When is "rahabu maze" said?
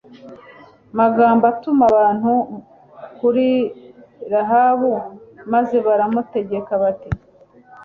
4.31-5.75